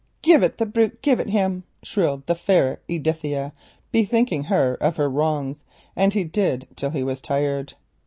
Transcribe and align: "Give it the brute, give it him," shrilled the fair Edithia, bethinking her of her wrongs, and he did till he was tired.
"Give 0.23 0.41
it 0.41 0.57
the 0.57 0.65
brute, 0.65 1.03
give 1.03 1.19
it 1.19 1.29
him," 1.29 1.63
shrilled 1.83 2.25
the 2.25 2.33
fair 2.33 2.79
Edithia, 2.89 3.51
bethinking 3.91 4.45
her 4.45 4.73
of 4.81 4.95
her 4.95 5.07
wrongs, 5.07 5.63
and 5.95 6.11
he 6.11 6.23
did 6.23 6.67
till 6.75 6.89
he 6.89 7.03
was 7.03 7.21
tired. 7.21 7.73